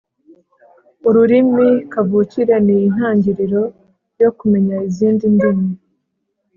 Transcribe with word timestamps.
Ururimi 1.07 1.67
kavukire 1.91 2.55
ni 2.65 2.75
intangiriro 2.87 3.63
yo 4.21 4.29
kumenya 4.37 4.77
izindi 4.89 5.25
ndimi. 5.35 5.69